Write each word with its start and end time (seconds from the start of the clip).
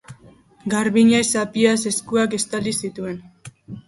Garbiñek 0.73 1.27
zapiaz 1.37 1.75
eskuak 1.91 2.33
estali 2.39 2.73
zituen. 2.87 3.21